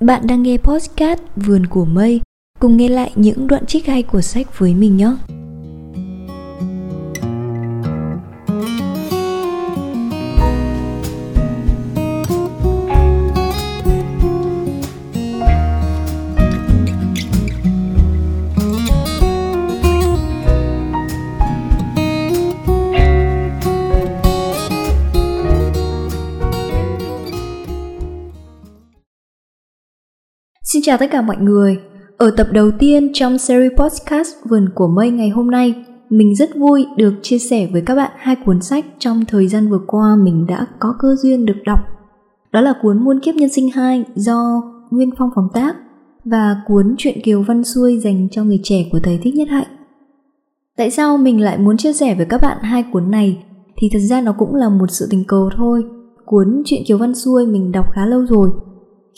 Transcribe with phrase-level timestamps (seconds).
[0.00, 2.20] Bạn đang nghe podcast Vườn của Mây,
[2.58, 5.16] cùng nghe lại những đoạn trích hay của sách với mình nhé.
[30.90, 31.78] Chào tất cả mọi người.
[32.16, 35.74] Ở tập đầu tiên trong series podcast Vườn của Mây ngày hôm nay,
[36.08, 39.68] mình rất vui được chia sẻ với các bạn hai cuốn sách trong thời gian
[39.68, 41.78] vừa qua mình đã có cơ duyên được đọc.
[42.52, 45.76] Đó là cuốn Muôn kiếp nhân sinh 2 do Nguyên Phong phóng tác
[46.24, 49.68] và cuốn Chuyện Kiều Văn Xuôi dành cho người trẻ của thầy Thích Nhất Hạnh.
[50.76, 53.44] Tại sao mình lại muốn chia sẻ với các bạn hai cuốn này
[53.76, 55.84] thì thật ra nó cũng là một sự tình cờ thôi.
[56.24, 58.50] Cuốn Chuyện Kiều Văn Xuôi mình đọc khá lâu rồi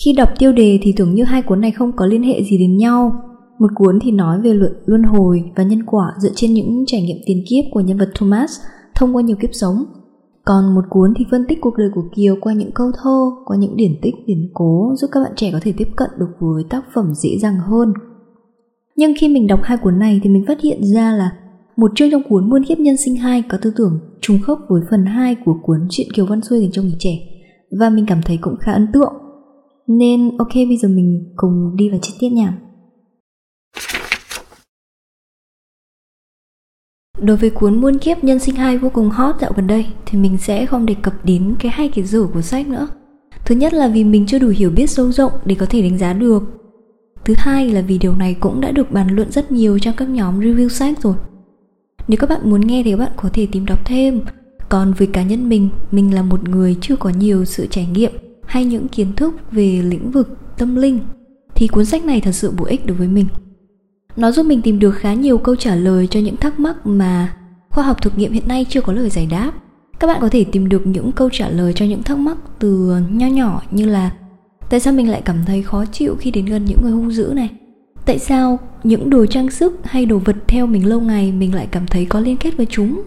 [0.04, 2.58] khi đọc tiêu đề thì tưởng như hai cuốn này không có liên hệ gì
[2.58, 3.12] đến nhau.
[3.58, 7.02] Một cuốn thì nói về luận luân hồi và nhân quả dựa trên những trải
[7.02, 8.50] nghiệm tiền kiếp của nhân vật Thomas
[8.94, 9.84] thông qua nhiều kiếp sống.
[10.44, 13.56] Còn một cuốn thì phân tích cuộc đời của Kiều qua những câu thơ, qua
[13.56, 16.64] những điển tích, điển cố giúp các bạn trẻ có thể tiếp cận được với
[16.70, 17.92] tác phẩm dễ dàng hơn.
[18.96, 21.32] Nhưng khi mình đọc hai cuốn này thì mình phát hiện ra là
[21.76, 24.82] một chương trong cuốn Muôn kiếp nhân sinh 2 có tư tưởng trùng khớp với
[24.90, 27.18] phần 2 của cuốn Chuyện Kiều Văn Xuôi dành cho người trẻ
[27.78, 29.12] và mình cảm thấy cũng khá ấn tượng
[29.86, 32.58] nên ok bây giờ mình cùng đi vào chi tiết nha.
[37.22, 40.18] Đối với cuốn Muôn kiếp nhân sinh hai vô cùng hot dạo gần đây thì
[40.18, 42.88] mình sẽ không đề cập đến cái hai cái dở của sách nữa.
[43.44, 45.98] Thứ nhất là vì mình chưa đủ hiểu biết sâu rộng để có thể đánh
[45.98, 46.42] giá được.
[47.24, 50.08] Thứ hai là vì điều này cũng đã được bàn luận rất nhiều trong các
[50.08, 51.14] nhóm review sách rồi.
[52.08, 54.20] Nếu các bạn muốn nghe thì các bạn có thể tìm đọc thêm.
[54.68, 58.12] Còn với cá nhân mình, mình là một người chưa có nhiều sự trải nghiệm
[58.52, 61.00] hay những kiến thức về lĩnh vực tâm linh,
[61.54, 63.26] thì cuốn sách này thật sự bổ ích đối với mình.
[64.16, 67.36] Nó giúp mình tìm được khá nhiều câu trả lời cho những thắc mắc mà
[67.70, 69.52] khoa học thực nghiệm hiện nay chưa có lời giải đáp.
[70.00, 72.96] Các bạn có thể tìm được những câu trả lời cho những thắc mắc từ
[73.10, 74.12] nho nhỏ như là,
[74.70, 77.32] tại sao mình lại cảm thấy khó chịu khi đến gần những người hung dữ
[77.34, 77.50] này?
[78.06, 81.68] Tại sao những đồ trang sức hay đồ vật theo mình lâu ngày mình lại
[81.70, 83.02] cảm thấy có liên kết với chúng?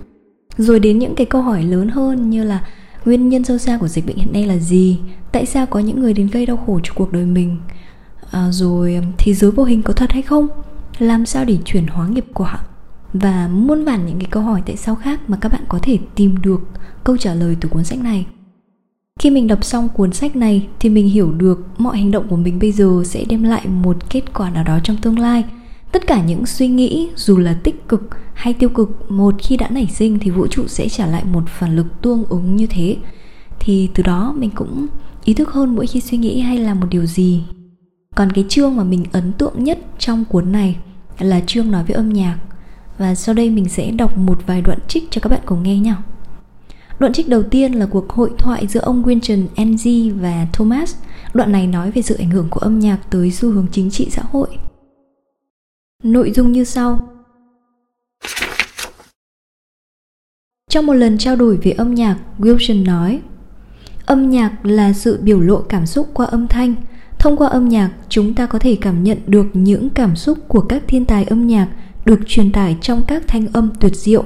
[0.58, 2.68] Rồi đến những cái câu hỏi lớn hơn như là
[3.06, 5.00] nguyên nhân sâu xa của dịch bệnh hiện nay là gì?
[5.32, 7.58] Tại sao có những người đến gây đau khổ cho cuộc đời mình?
[8.32, 10.48] À, rồi um, thế giới vô hình có thật hay không?
[11.00, 12.60] Làm sao để chuyển hóa nghiệp quả
[13.14, 15.98] và muôn vàn những cái câu hỏi tại sao khác mà các bạn có thể
[16.16, 16.62] tìm được
[17.04, 18.26] câu trả lời từ cuốn sách này.
[19.20, 22.36] Khi mình đọc xong cuốn sách này thì mình hiểu được mọi hành động của
[22.36, 25.44] mình bây giờ sẽ đem lại một kết quả nào đó trong tương lai
[25.96, 29.70] tất cả những suy nghĩ, dù là tích cực hay tiêu cực, một khi đã
[29.70, 32.98] nảy sinh thì vũ trụ sẽ trả lại một phản lực tương ứng như thế
[33.60, 34.88] thì từ đó mình cũng
[35.24, 37.44] ý thức hơn mỗi khi suy nghĩ hay làm một điều gì
[38.16, 40.76] còn cái chương mà mình ấn tượng nhất trong cuốn này
[41.20, 42.38] là chương nói về âm nhạc
[42.98, 45.80] và sau đây mình sẽ đọc một vài đoạn trích cho các bạn cùng nghe
[45.80, 45.98] nhau
[47.00, 50.96] Đoạn trích đầu tiên là cuộc hội thoại giữa ông Winston NG và Thomas.
[51.34, 54.08] Đoạn này nói về sự ảnh hưởng của âm nhạc tới xu hướng chính trị
[54.12, 54.48] xã hội.
[56.06, 57.10] Nội dung như sau.
[60.70, 63.22] Trong một lần trao đổi về âm nhạc, Wilson nói
[64.06, 66.76] Âm nhạc là sự biểu lộ cảm xúc qua âm thanh.
[67.20, 70.62] Thông qua âm nhạc, chúng ta có thể cảm nhận được những cảm xúc của
[70.62, 71.70] các thiên tài âm nhạc
[72.06, 74.24] được truyền tải trong các thanh âm tuyệt diệu.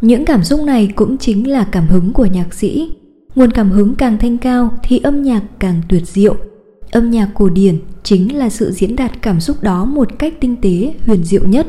[0.00, 2.92] Những cảm xúc này cũng chính là cảm hứng của nhạc sĩ.
[3.34, 6.49] Nguồn cảm hứng càng thanh cao thì âm nhạc càng tuyệt diệu.
[6.90, 10.56] Âm nhạc cổ điển chính là sự diễn đạt cảm xúc đó một cách tinh
[10.62, 11.66] tế, huyền diệu nhất.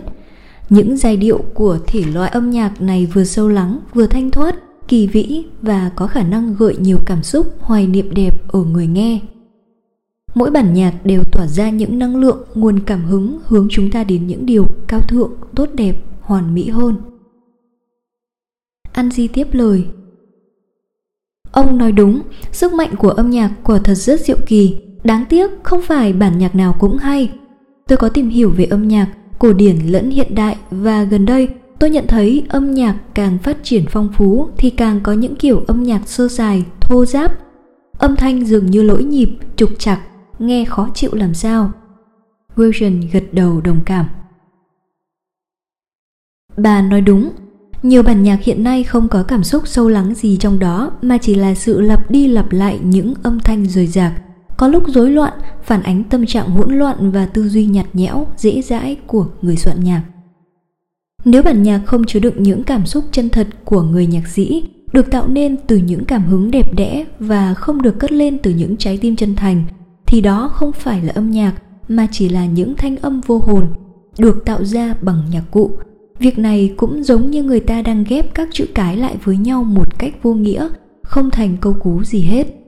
[0.69, 4.55] Những giai điệu của thể loại âm nhạc này vừa sâu lắng, vừa thanh thoát,
[4.87, 8.87] kỳ vĩ và có khả năng gợi nhiều cảm xúc hoài niệm đẹp ở người
[8.87, 9.19] nghe.
[10.35, 14.03] Mỗi bản nhạc đều tỏa ra những năng lượng, nguồn cảm hứng hướng chúng ta
[14.03, 16.95] đến những điều cao thượng, tốt đẹp, hoàn mỹ hơn.
[18.93, 19.85] Anji tiếp lời
[21.51, 22.21] Ông nói đúng,
[22.51, 26.37] sức mạnh của âm nhạc quả thật rất diệu kỳ, Đáng tiếc không phải bản
[26.37, 27.31] nhạc nào cũng hay.
[27.87, 29.07] Tôi có tìm hiểu về âm nhạc,
[29.39, 31.49] cổ điển lẫn hiện đại và gần đây
[31.81, 35.63] tôi nhận thấy âm nhạc càng phát triển phong phú thì càng có những kiểu
[35.67, 37.31] âm nhạc sơ sài, thô giáp.
[37.97, 40.01] Âm thanh dường như lỗi nhịp, trục chặt,
[40.39, 41.71] nghe khó chịu làm sao.
[42.55, 44.05] Wilson gật đầu đồng cảm.
[46.57, 47.29] Bà nói đúng,
[47.83, 51.17] nhiều bản nhạc hiện nay không có cảm xúc sâu lắng gì trong đó mà
[51.17, 54.13] chỉ là sự lặp đi lặp lại những âm thanh rời rạc,
[54.61, 58.27] có lúc rối loạn, phản ánh tâm trạng hỗn loạn và tư duy nhạt nhẽo,
[58.37, 60.03] dễ dãi của người soạn nhạc.
[61.25, 64.63] Nếu bản nhạc không chứa đựng những cảm xúc chân thật của người nhạc sĩ
[64.93, 68.51] được tạo nên từ những cảm hứng đẹp đẽ và không được cất lên từ
[68.51, 69.63] những trái tim chân thành
[70.05, 71.53] thì đó không phải là âm nhạc
[71.87, 73.67] mà chỉ là những thanh âm vô hồn
[74.17, 75.71] được tạo ra bằng nhạc cụ
[76.19, 79.63] việc này cũng giống như người ta đang ghép các chữ cái lại với nhau
[79.63, 80.69] một cách vô nghĩa
[81.03, 82.60] không thành câu cú gì hết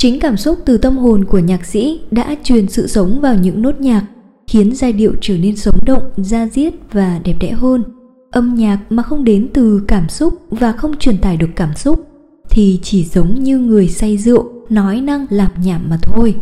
[0.00, 3.62] chính cảm xúc từ tâm hồn của nhạc sĩ đã truyền sự sống vào những
[3.62, 4.06] nốt nhạc,
[4.46, 7.84] khiến giai điệu trở nên sống động da diết và đẹp đẽ hơn.
[8.30, 12.06] Âm nhạc mà không đến từ cảm xúc và không truyền tải được cảm xúc
[12.50, 16.34] thì chỉ giống như người say rượu, nói năng lạp nhảm mà thôi.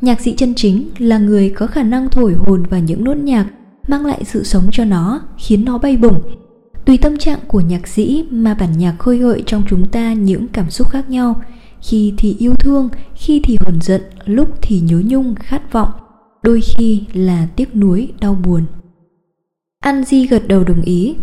[0.00, 3.46] Nhạc sĩ chân chính là người có khả năng thổi hồn vào những nốt nhạc,
[3.88, 6.20] mang lại sự sống cho nó, khiến nó bay bổng.
[6.84, 10.48] Tùy tâm trạng của nhạc sĩ mà bản nhạc khơi gợi trong chúng ta những
[10.48, 11.42] cảm xúc khác nhau
[11.88, 15.90] khi thì yêu thương khi thì hờn giận lúc thì nhớ nhung khát vọng
[16.42, 18.62] đôi khi là tiếc nuối đau buồn
[19.84, 21.16] Anji gật đầu đồng ý.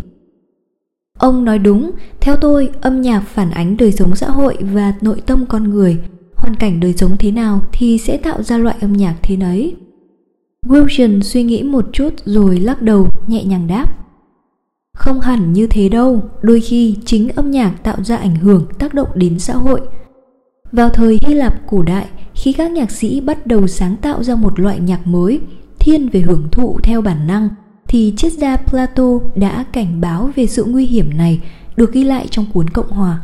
[1.17, 5.21] Ông nói đúng, theo tôi, âm nhạc phản ánh đời sống xã hội và nội
[5.25, 5.97] tâm con người.
[6.35, 9.75] Hoàn cảnh đời sống thế nào thì sẽ tạo ra loại âm nhạc thế nấy.
[10.65, 13.85] Wilson suy nghĩ một chút rồi lắc đầu nhẹ nhàng đáp.
[14.93, 18.93] Không hẳn như thế đâu, đôi khi chính âm nhạc tạo ra ảnh hưởng tác
[18.93, 19.81] động đến xã hội.
[20.71, 24.35] Vào thời Hy Lạp cổ đại, khi các nhạc sĩ bắt đầu sáng tạo ra
[24.35, 25.39] một loại nhạc mới,
[25.79, 27.49] thiên về hưởng thụ theo bản năng–
[27.91, 31.39] thì triết gia Plato đã cảnh báo về sự nguy hiểm này
[31.75, 33.21] được ghi lại trong cuốn Cộng Hòa.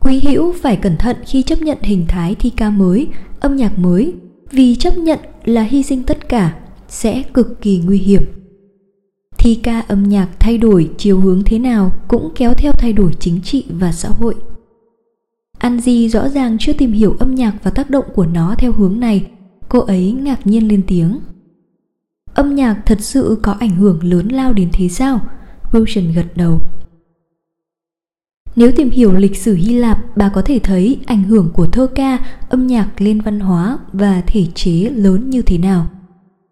[0.00, 3.08] Quý hữu phải cẩn thận khi chấp nhận hình thái thi ca mới,
[3.40, 4.14] âm nhạc mới,
[4.50, 6.54] vì chấp nhận là hy sinh tất cả
[6.88, 8.22] sẽ cực kỳ nguy hiểm.
[9.38, 13.12] Thi ca âm nhạc thay đổi chiều hướng thế nào cũng kéo theo thay đổi
[13.20, 14.34] chính trị và xã hội.
[15.60, 19.00] Anji rõ ràng chưa tìm hiểu âm nhạc và tác động của nó theo hướng
[19.00, 19.26] này,
[19.68, 21.18] cô ấy ngạc nhiên lên tiếng.
[22.34, 25.20] Âm nhạc thật sự có ảnh hưởng lớn lao đến thế sao?
[25.72, 26.60] Wilson gật đầu.
[28.56, 31.86] Nếu tìm hiểu lịch sử Hy Lạp, bà có thể thấy ảnh hưởng của thơ
[31.86, 32.18] ca,
[32.48, 35.86] âm nhạc lên văn hóa và thể chế lớn như thế nào.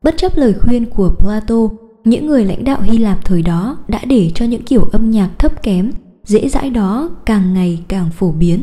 [0.03, 1.57] Bất chấp lời khuyên của Plato,
[2.05, 5.31] những người lãnh đạo Hy Lạp thời đó đã để cho những kiểu âm nhạc
[5.39, 5.91] thấp kém,
[6.25, 8.63] dễ dãi đó càng ngày càng phổ biến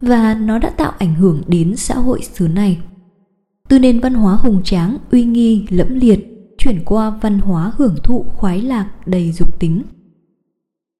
[0.00, 2.78] và nó đã tạo ảnh hưởng đến xã hội xứ này.
[3.68, 7.96] Từ nền văn hóa hùng tráng, uy nghi, lẫm liệt chuyển qua văn hóa hưởng
[8.02, 9.82] thụ khoái lạc đầy dục tính.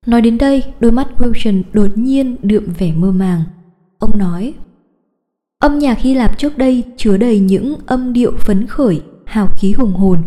[0.07, 3.43] Nói đến đây, đôi mắt Wilson đột nhiên đượm vẻ mơ màng.
[3.99, 4.55] Ông nói,
[5.59, 9.73] âm nhạc Hy Lạp trước đây chứa đầy những âm điệu phấn khởi, hào khí
[9.73, 10.23] hùng hồn.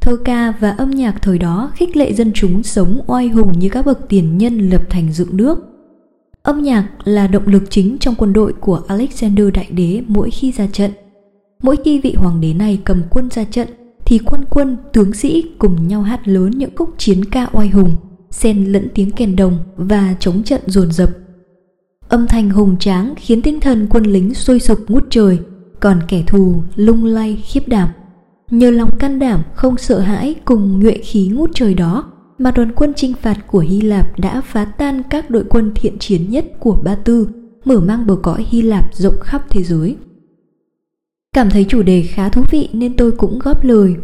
[0.00, 3.68] Thơ ca và âm nhạc thời đó khích lệ dân chúng sống oai hùng như
[3.68, 5.71] các bậc tiền nhân lập thành dựng nước.
[6.42, 10.52] Âm nhạc là động lực chính trong quân đội của Alexander Đại Đế mỗi khi
[10.52, 10.90] ra trận.
[11.62, 13.68] Mỗi khi vị hoàng đế này cầm quân ra trận,
[14.04, 17.92] thì quân quân, tướng sĩ cùng nhau hát lớn những khúc chiến ca oai hùng,
[18.30, 21.10] xen lẫn tiếng kèn đồng và chống trận dồn dập
[22.12, 25.38] âm thanh hùng tráng khiến tinh thần quân lính sôi sục ngút trời,
[25.80, 27.88] còn kẻ thù lung lay khiếp đảm
[28.50, 32.11] nhờ lòng can đảm, không sợ hãi cùng nhuệ khí ngút trời đó
[32.42, 35.98] mà đoàn quân chinh phạt của Hy Lạp đã phá tan các đội quân thiện
[35.98, 37.28] chiến nhất của Ba Tư,
[37.64, 39.96] mở mang bờ cõi Hy Lạp rộng khắp thế giới.
[41.34, 43.94] Cảm thấy chủ đề khá thú vị nên tôi cũng góp lời.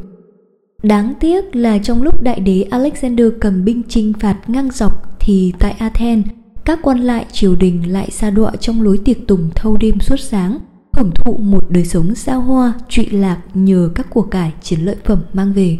[0.82, 5.52] Đáng tiếc là trong lúc đại đế Alexander cầm binh chinh phạt ngang dọc thì
[5.58, 6.26] tại Athens,
[6.64, 10.20] các quan lại triều đình lại xa đọa trong lối tiệc tùng thâu đêm suốt
[10.20, 10.59] sáng,
[10.92, 14.97] hưởng thụ một đời sống xa hoa, trụy lạc nhờ các của cải chiến lợi
[15.04, 15.78] phẩm mang về.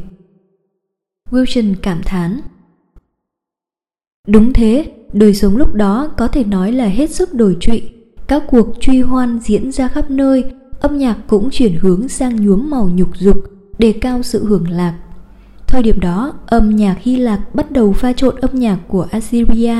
[1.31, 2.41] Wilson cảm thán
[4.29, 7.83] Đúng thế, đời sống lúc đó có thể nói là hết sức đổi trụy.
[8.27, 10.45] Các cuộc truy hoan diễn ra khắp nơi,
[10.81, 13.37] âm nhạc cũng chuyển hướng sang nhuốm màu nhục dục,
[13.79, 14.99] đề cao sự hưởng lạc.
[15.67, 19.75] Thời điểm đó, âm nhạc Hy Lạp bắt đầu pha trộn âm nhạc của Assyria,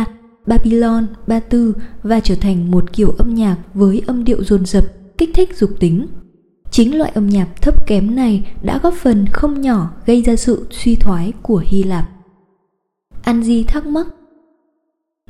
[0.47, 4.85] Babylon, Ba Tư và trở thành một kiểu âm nhạc với âm điệu dồn dập,
[5.19, 6.07] kích thích dục tính.
[6.71, 10.67] Chính loại âm nhạc thấp kém này đã góp phần không nhỏ gây ra sự
[10.71, 12.09] suy thoái của Hy Lạp.
[13.25, 14.07] Anji thắc mắc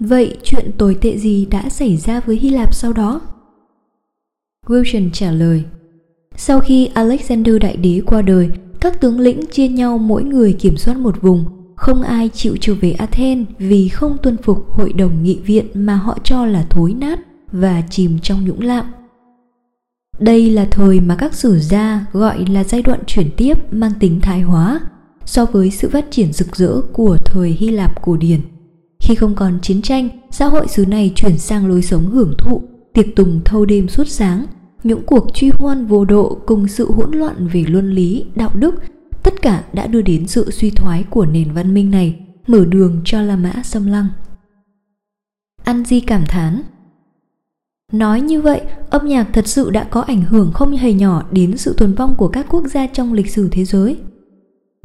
[0.01, 3.21] Vậy chuyện tồi tệ gì đã xảy ra với Hy Lạp sau đó?
[4.67, 5.65] Wilson trả lời
[6.37, 10.77] Sau khi Alexander Đại Đế qua đời, các tướng lĩnh chia nhau mỗi người kiểm
[10.77, 11.45] soát một vùng.
[11.77, 15.95] Không ai chịu trở về Athens vì không tuân phục hội đồng nghị viện mà
[15.95, 17.21] họ cho là thối nát
[17.53, 18.85] và chìm trong nhũng lạm.
[20.19, 24.21] Đây là thời mà các sử gia gọi là giai đoạn chuyển tiếp mang tính
[24.21, 24.81] thái hóa
[25.25, 28.41] so với sự phát triển rực rỡ của thời Hy Lạp cổ điển.
[29.01, 32.63] Khi không còn chiến tranh, xã hội xứ này chuyển sang lối sống hưởng thụ,
[32.95, 34.47] tiệc tùng thâu đêm suốt sáng–
[34.83, 38.75] những cuộc truy hoan vô độ cùng sự hỗn loạn về luân lý, đạo đức,
[39.23, 43.01] tất cả đã đưa đến sự suy thoái của nền văn minh này, mở đường
[43.05, 44.09] cho La Mã xâm lăng.
[45.65, 46.63] Anji cảm thán.
[47.93, 51.57] Nói như vậy, âm nhạc thật sự đã có ảnh hưởng không hề nhỏ đến
[51.57, 53.97] sự tồn vong của các quốc gia trong lịch sử thế giới.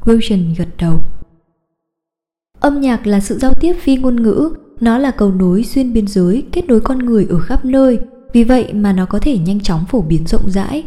[0.06, 1.00] Wilson gật đầu.
[2.60, 6.08] Âm nhạc là sự giao tiếp phi ngôn ngữ, nó là cầu nối xuyên biên
[6.08, 8.00] giới, kết nối con người ở khắp nơi,
[8.34, 10.84] vì vậy mà nó có thể nhanh chóng phổ biến rộng rãi.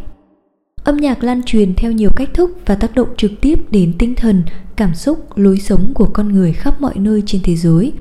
[0.84, 4.14] Âm nhạc lan truyền theo nhiều cách thức và tác động trực tiếp đến tinh
[4.14, 4.42] thần,
[4.76, 7.92] cảm xúc, lối sống của con người khắp mọi nơi trên thế giới.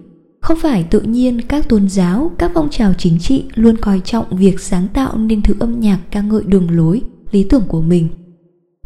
[0.46, 4.26] Không phải tự nhiên các tôn giáo, các phong trào chính trị luôn coi trọng
[4.38, 8.08] việc sáng tạo nên thứ âm nhạc ca ngợi đường lối, lý tưởng của mình.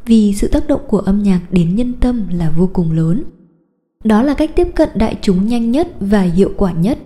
[0.06, 3.24] Vì sự tác động của âm nhạc đến nhân tâm là vô cùng lớn.
[4.04, 6.98] Đó là cách tiếp cận đại chúng nhanh nhất và hiệu quả nhất.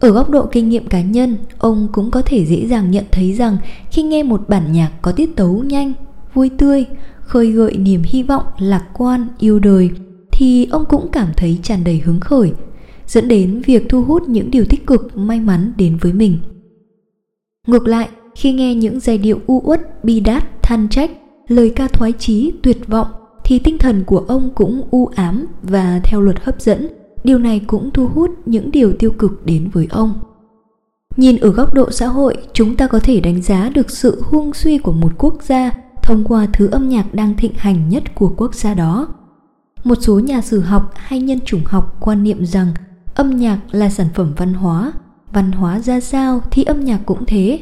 [0.00, 3.32] Ở góc độ kinh nghiệm cá nhân, ông cũng có thể dễ dàng nhận thấy
[3.32, 3.56] rằng
[3.90, 5.92] khi nghe một bản nhạc có tiết tấu nhanh,
[6.34, 6.84] vui tươi,
[7.20, 9.90] khơi gợi niềm hy vọng, lạc quan, yêu đời
[10.32, 12.52] thì ông cũng cảm thấy tràn đầy hứng khởi,
[13.08, 16.38] dẫn đến việc thu hút những điều tích cực may mắn đến với mình.
[17.66, 21.10] Ngược lại, khi nghe những giai điệu u uất, bi đát, than trách,
[21.48, 23.08] lời ca thoái chí, tuyệt vọng
[23.44, 26.88] thì tinh thần của ông cũng u ám và theo luật hấp dẫn,
[27.24, 30.12] điều này cũng thu hút những điều tiêu cực đến với ông.
[31.16, 34.54] Nhìn ở góc độ xã hội, chúng ta có thể đánh giá được sự hung
[34.54, 35.70] suy của một quốc gia
[36.02, 39.08] thông qua thứ âm nhạc đang thịnh hành nhất của quốc gia đó.
[39.84, 42.66] Một số nhà sử học hay nhân chủng học quan niệm rằng
[43.18, 44.92] âm nhạc là sản phẩm văn hóa,
[45.32, 47.60] văn hóa ra sao thì âm nhạc cũng thế.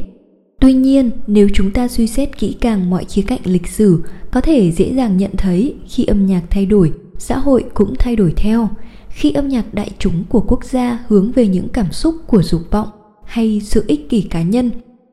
[0.60, 4.40] Tuy nhiên, nếu chúng ta suy xét kỹ càng mọi khía cạnh lịch sử, có
[4.40, 8.32] thể dễ dàng nhận thấy khi âm nhạc thay đổi, xã hội cũng thay đổi
[8.36, 8.68] theo.
[9.08, 12.62] Khi âm nhạc đại chúng của quốc gia hướng về những cảm xúc của dục
[12.70, 12.88] vọng
[13.24, 14.70] hay sự ích kỷ cá nhân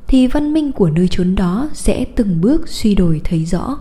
[0.07, 3.77] thì văn minh của nơi chốn đó sẽ từng bước suy đổi thấy rõ.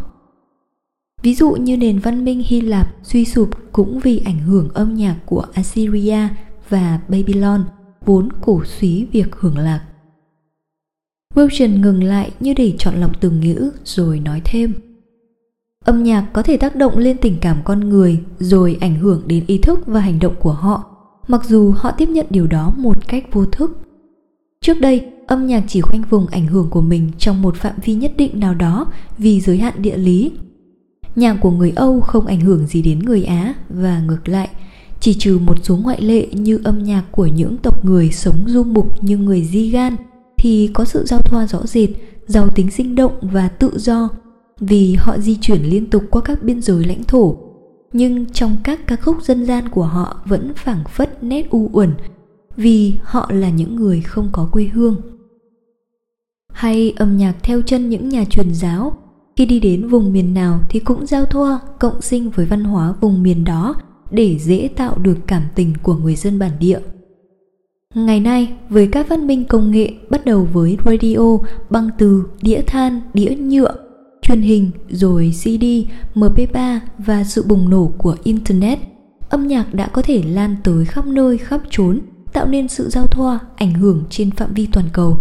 [1.23, 4.95] Ví dụ như nền văn minh Hy Lạp suy sụp cũng vì ảnh hưởng âm
[4.95, 6.19] nhạc của Assyria
[6.73, 7.65] và Babylon,
[8.05, 9.83] vốn cổ suý việc hưởng lạc.
[11.35, 14.73] Wilson ngừng lại như để chọn lọc từ ngữ rồi nói thêm.
[15.85, 19.45] Âm nhạc có thể tác động lên tình cảm con người rồi ảnh hưởng đến
[19.47, 20.85] ý thức và hành động của họ,
[21.29, 23.79] mặc dù họ tiếp nhận điều đó một cách vô thức.
[24.61, 27.95] Trước đây, âm nhạc chỉ khoanh vùng ảnh hưởng của mình trong một phạm vi
[27.95, 30.33] nhất định nào đó vì giới hạn địa lý.
[31.17, 34.49] Nhạc của người Âu không ảnh hưởng gì đến người Á và ngược lại,
[35.03, 38.65] chỉ trừ một số ngoại lệ như âm nhạc của những tộc người sống du
[38.65, 39.97] mục như người Di Gan
[40.39, 41.91] thì có sự giao thoa rõ rệt,
[42.27, 44.09] giàu tính sinh động và tự do
[44.61, 47.37] vì họ di chuyển liên tục qua các biên giới lãnh thổ.
[47.93, 51.95] Nhưng trong các ca khúc dân gian của họ vẫn phảng phất nét u uẩn
[52.57, 54.97] vì họ là những người không có quê hương
[56.53, 58.93] hay âm nhạc theo chân những nhà truyền giáo
[59.37, 62.95] khi đi đến vùng miền nào thì cũng giao thoa cộng sinh với văn hóa
[63.01, 63.75] vùng miền đó
[64.13, 66.79] để dễ tạo được cảm tình của người dân bản địa.
[67.95, 71.39] Ngày nay, với các phát minh công nghệ bắt đầu với radio,
[71.71, 73.75] băng từ, đĩa than, đĩa nhựa,
[74.23, 75.65] truyền hình, rồi cd
[76.15, 78.79] mp3 và sự bùng nổ của internet,
[79.29, 82.01] âm nhạc đã có thể lan tới khắp nơi, khắp chốn,
[82.33, 85.19] tạo nên sự giao thoa, ảnh hưởng trên phạm vi toàn cầu.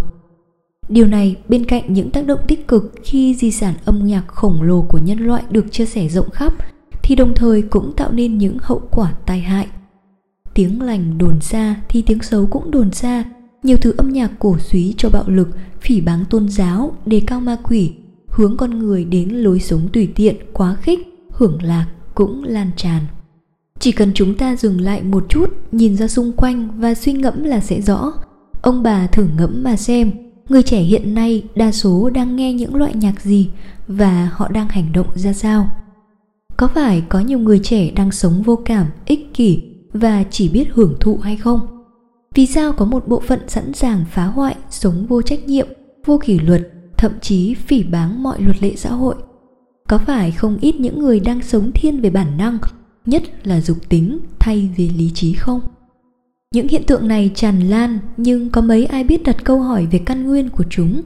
[0.90, 4.62] Điều này bên cạnh những tác động tích cực khi di sản âm nhạc khổng
[4.62, 6.54] lồ của nhân loại được chia sẻ rộng khắp
[7.04, 9.68] thì đồng thời cũng tạo nên những hậu quả tai hại.
[10.54, 13.24] Tiếng lành đồn xa thì tiếng xấu cũng đồn xa,
[13.64, 15.50] nhiều thứ âm nhạc cổ suý cho bạo lực,
[15.82, 17.92] phỉ báng tôn giáo, đề cao ma quỷ,
[18.28, 21.00] hướng con người đến lối sống tùy tiện, quá khích,
[21.32, 23.02] hưởng lạc cũng lan tràn.
[23.80, 27.44] Chỉ cần chúng ta dừng lại một chút, nhìn ra xung quanh và suy ngẫm
[27.44, 28.14] là sẽ rõ.
[28.62, 30.12] Ông bà thử ngẫm mà xem,
[30.50, 33.50] người trẻ hiện nay đa số đang nghe những loại nhạc gì
[33.88, 35.70] và họ đang hành động ra sao
[36.62, 39.62] có phải có nhiều người trẻ đang sống vô cảm ích kỷ
[39.94, 41.60] và chỉ biết hưởng thụ hay không?
[42.36, 45.68] Vì sao có một bộ phận sẵn sàng phá hoại sống vô trách nhiệm
[46.06, 46.62] vô kỷ luật
[46.98, 49.16] thậm chí phỉ báng mọi luật lệ xã hội?
[49.88, 52.58] Có phải không ít những người đang sống thiên về bản năng
[53.06, 55.62] nhất là dục tính thay vì lý trí không?
[56.54, 60.00] Những hiện tượng này tràn lan nhưng có mấy ai biết đặt câu hỏi về
[60.06, 61.02] căn nguyên của chúng.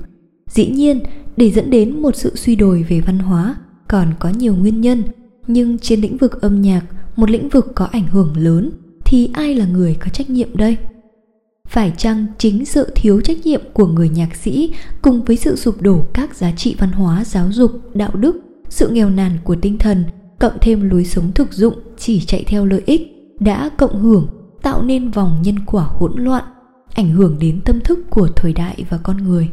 [0.50, 1.00] Dĩ nhiên,
[1.38, 3.56] để dẫn đến một sự suy đồi về văn hóa
[3.88, 5.04] còn có nhiều nguyên nhân,
[5.48, 6.82] nhưng trên lĩnh vực âm nhạc,
[7.16, 8.72] một lĩnh vực có ảnh hưởng lớn
[9.06, 10.78] thì ai là người có trách nhiệm đây?
[11.68, 15.82] Phải chăng chính sự thiếu trách nhiệm của người nhạc sĩ cùng với sự sụp
[15.82, 19.78] đổ các giá trị văn hóa, giáo dục, đạo đức, sự nghèo nàn của tinh
[19.78, 20.04] thần,
[20.40, 24.28] cộng thêm lối sống thực dụng chỉ chạy theo lợi ích đã cộng hưởng
[24.62, 26.44] tạo nên vòng nhân quả hỗn loạn
[26.94, 29.50] ảnh hưởng đến tâm thức của thời đại và con người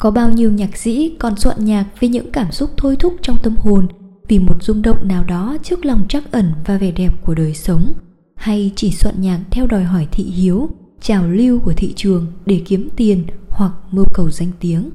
[0.00, 3.36] có bao nhiêu nhạc sĩ còn soạn nhạc vì những cảm xúc thôi thúc trong
[3.42, 3.86] tâm hồn
[4.28, 7.54] vì một rung động nào đó trước lòng trắc ẩn và vẻ đẹp của đời
[7.54, 7.92] sống,
[8.36, 10.68] hay chỉ soạn nhạc theo đòi hỏi thị hiếu,
[11.00, 14.90] trào lưu của thị trường để kiếm tiền hoặc mưu cầu danh tiếng?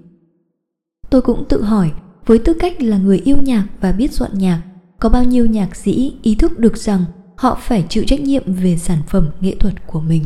[1.10, 1.92] Tôi cũng tự hỏi,
[2.26, 4.62] với tư cách là người yêu nhạc và biết soạn nhạc,
[5.00, 7.04] có bao nhiêu nhạc sĩ ý thức được rằng
[7.36, 10.24] họ phải chịu trách nhiệm về sản phẩm nghệ thuật của mình?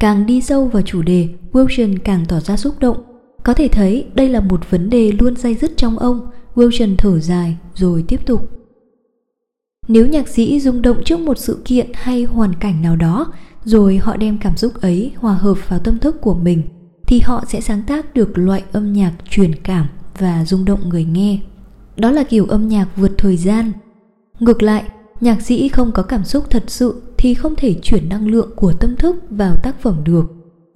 [0.00, 2.96] Càng đi sâu vào chủ đề, wilson càng tỏ ra xúc động.
[3.42, 7.20] Có thể thấy đây là một vấn đề luôn dây dứt trong ông wilson thở
[7.20, 8.50] dài, rồi tiếp tục.
[9.88, 13.32] Nếu nhạc sĩ rung động trước một sự kiện hay hoàn cảnh nào đó,
[13.64, 16.62] rồi họ đem cảm xúc ấy hòa hợp vào tâm thức của mình,
[17.06, 19.86] thì họ sẽ sáng tác được loại âm nhạc truyền cảm
[20.18, 21.38] và rung động người nghe.
[21.96, 23.72] Đó là kiểu âm nhạc vượt thời gian.
[24.40, 24.84] Ngược lại,
[25.20, 28.72] nhạc sĩ không có cảm xúc thật sự thì không thể chuyển năng lượng của
[28.72, 30.24] tâm thức vào tác phẩm được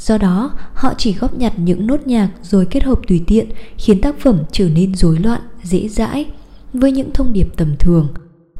[0.00, 4.00] do đó, họ chỉ góp nhặt những nốt nhạc rồi kết hợp tùy tiện, khiến
[4.00, 6.26] tác phẩm trở nên rối loạn, dễ dãi
[6.72, 8.08] với những thông điệp tầm thường.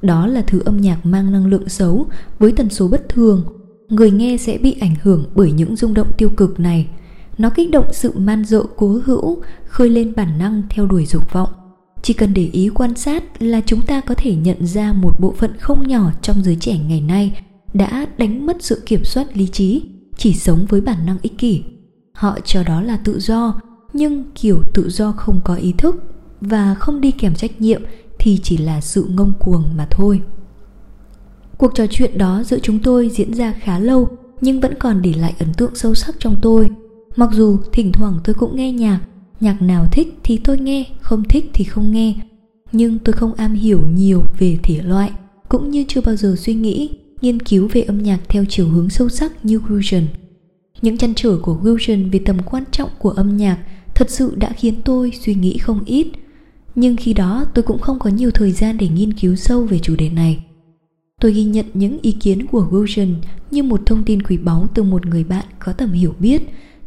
[0.03, 2.07] Đó là thứ âm nhạc mang năng lượng xấu
[2.39, 3.45] với tần số bất thường.
[3.89, 6.87] Người nghe sẽ bị ảnh hưởng bởi những rung động tiêu cực này.
[7.39, 11.33] Nó kích động sự man dợ, cố hữu, khơi lên bản năng theo đuổi dục
[11.33, 11.49] vọng.
[12.03, 15.35] Chỉ cần để ý quan sát là chúng ta có thể nhận ra một bộ
[15.39, 17.41] phận không nhỏ trong giới trẻ ngày nay
[17.75, 19.83] đã đánh mất sự kiểm soát lý trí
[20.21, 21.63] chỉ sống với bản năng ích kỷ.
[22.13, 23.61] Họ cho đó là tự do,
[23.93, 25.97] nhưng kiểu tự do không có ý thức
[26.41, 27.83] và không đi kèm trách nhiệm
[28.19, 30.21] thì chỉ là sự ngông cuồng mà thôi.
[31.59, 34.09] Cuộc trò chuyện đó giữa chúng tôi diễn ra khá lâu,
[34.41, 36.71] nhưng vẫn còn để lại ấn tượng sâu sắc trong tôi.
[37.17, 39.01] Mặc dù thỉnh thoảng tôi cũng nghe nhạc
[39.41, 42.15] nhạc nào thích thì tôi nghe, không thích thì không nghe.
[42.73, 45.13] Nhưng tôi không am hiểu nhiều về thể loại,
[45.49, 48.91] cũng như chưa bao giờ suy nghĩ nghiên cứu về âm nhạc theo chiều hướng
[48.91, 50.05] sâu sắc như Fusion.
[50.83, 53.59] Những chăn trở của Fusion về tầm quan trọng của âm nhạc
[53.95, 56.07] thật sự đã khiến tôi suy nghĩ không ít.
[56.75, 59.79] Nhưng khi đó, tôi cũng không có nhiều thời gian để nghiên cứu sâu về
[59.79, 60.45] chủ đề này.
[61.21, 63.15] Tôi ghi nhận những ý kiến của Fusion
[63.51, 66.43] như một thông tin quý báu từ một người bạn có tầm hiểu biết.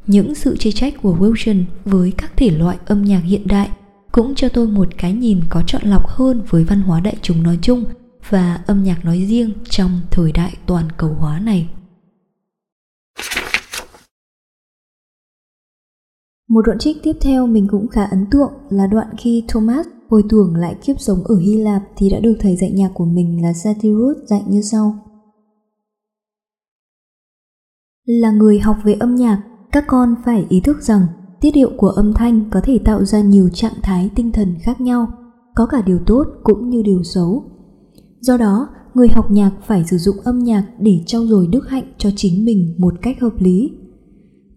[0.08, 3.70] Những sự chê trách của Fusion với các thể loại âm nhạc hiện đại
[4.12, 7.44] cũng cho tôi một cái nhìn có chọn lọc hơn với văn hóa đại chúng
[7.44, 7.84] nói chung–
[8.30, 11.70] và âm nhạc nói riêng trong thời đại toàn cầu hóa này.
[16.50, 20.24] Một đoạn trích tiếp theo mình cũng khá ấn tượng là đoạn khi Thomas hồi
[20.30, 23.44] tưởng lại kiếp sống ở Hy Lạp thì đã được thầy dạy nhạc của mình
[23.44, 24.96] là Satyrus dạy như sau.
[28.06, 31.08] Là người học về âm nhạc, các con phải ý thức rằng
[31.42, 34.82] tiết điệu của âm thanh có thể tạo ra nhiều trạng thái tinh thần khác
[34.82, 35.08] nhau,
[35.56, 37.53] có cả điều tốt cũng như điều xấu
[38.24, 41.94] Do đó, người học nhạc phải sử dụng âm nhạc để trau dồi đức hạnh
[41.98, 43.72] cho chính mình một cách hợp lý.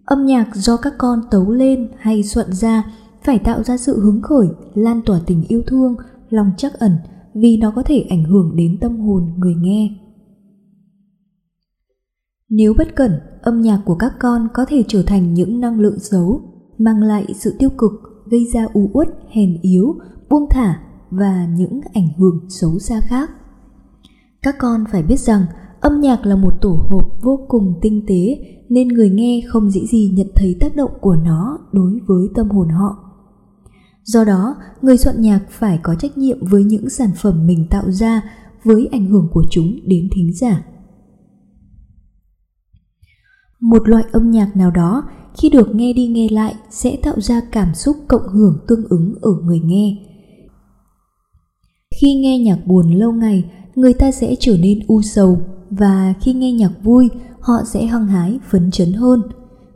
[0.04, 4.22] Âm nhạc do các con tấu lên hay soạn ra phải tạo ra sự hứng
[4.22, 5.96] khởi, lan tỏa tình yêu thương,
[6.28, 6.92] lòng trắc ẩn
[7.34, 9.90] vì nó có thể ảnh hưởng đến tâm hồn người nghe.
[12.48, 15.98] Nếu bất cẩn, âm nhạc của các con có thể trở thành những năng lượng
[15.98, 16.40] xấu,
[16.78, 17.92] mang lại sự tiêu cực,
[18.30, 19.94] gây ra u uất, hèn yếu,
[20.30, 23.30] buông thả và những ảnh hưởng xấu xa khác
[24.46, 25.46] các con phải biết rằng
[25.80, 29.80] âm nhạc là một tổ hợp vô cùng tinh tế nên người nghe không dễ
[29.86, 32.96] gì nhận thấy tác động của nó đối với tâm hồn họ.
[34.04, 37.90] Do đó, người soạn nhạc phải có trách nhiệm với những sản phẩm mình tạo
[37.90, 38.22] ra
[38.64, 40.64] với ảnh hưởng của chúng đến thính giả.
[43.60, 45.02] Một loại âm nhạc nào đó
[45.36, 49.14] khi được nghe đi nghe lại sẽ tạo ra cảm xúc cộng hưởng tương ứng
[49.20, 49.96] ở người nghe.
[52.00, 53.44] Khi nghe nhạc buồn lâu ngày
[53.76, 55.38] người ta sẽ trở nên u sầu
[55.70, 57.08] và khi nghe nhạc vui,
[57.40, 59.22] họ sẽ hăng hái, phấn chấn hơn.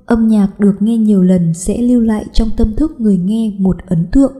[0.07, 3.77] Âm nhạc được nghe nhiều lần sẽ lưu lại trong tâm thức người nghe một
[3.87, 4.33] ấn tượng,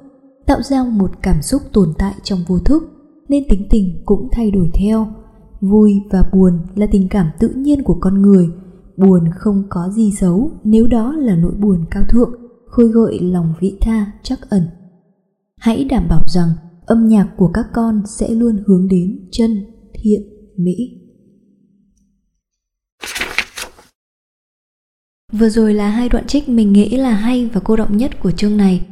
[0.47, 2.83] tạo ra một cảm xúc tồn tại trong vô thức,
[3.29, 5.09] nên tính tình cũng thay đổi theo.
[5.61, 8.49] Vui và buồn là tình cảm tự nhiên của con người.
[8.97, 12.33] Buồn không có gì xấu nếu đó là nỗi buồn cao thượng,
[12.67, 14.63] khơi gợi lòng vị tha chắc ẩn.
[15.57, 16.49] Hãy đảm bảo rằng
[16.91, 20.23] âm nhạc của các con sẽ luôn hướng đến chân thiện
[20.57, 20.75] mỹ.
[25.33, 28.31] Vừa rồi là hai đoạn trích mình nghĩ là hay và cô động nhất của
[28.31, 28.87] chương này.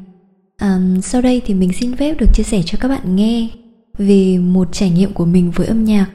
[0.57, 3.49] À, sau đây thì mình xin phép được chia sẻ cho các bạn nghe
[3.99, 6.11] về một trải nghiệm của mình với âm nhạc.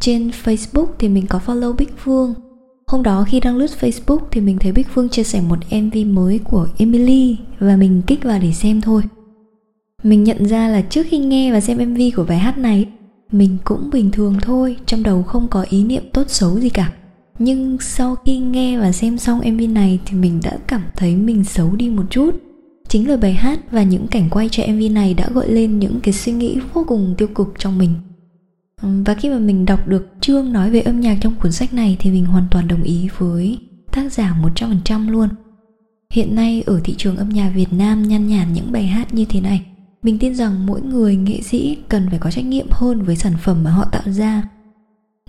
[0.00, 2.34] Trên facebook thì mình có follow bích phương.
[2.86, 5.96] Hôm đó khi đang lướt facebook thì mình thấy bích phương chia sẻ một mv
[6.06, 9.02] mới của emily và mình kích vào để xem thôi
[10.02, 12.86] mình nhận ra là trước khi nghe và xem mv của bài hát này
[13.32, 16.92] mình cũng bình thường thôi trong đầu không có ý niệm tốt xấu gì cả.
[17.38, 21.44] Nhưng sau khi nghe và xem xong mv này thì mình đã cảm thấy mình
[21.44, 22.30] xấu đi một chút.
[22.88, 26.00] Chính lời bài hát và những cảnh quay cho mv này đã gợi lên những
[26.00, 27.90] cái suy nghĩ vô cùng tiêu cực trong mình.
[28.82, 31.96] Và khi mà mình đọc được chương nói về âm nhạc trong cuốn sách này
[31.98, 33.58] thì mình hoàn toàn đồng ý với
[33.92, 35.28] tác giả 100% luôn.
[36.12, 39.24] Hiện nay ở thị trường âm nhạc Việt Nam nhăn nhản những bài hát như
[39.24, 39.62] thế này,
[40.02, 43.32] mình tin rằng mỗi người nghệ sĩ cần phải có trách nhiệm hơn với sản
[43.42, 44.42] phẩm mà họ tạo ra.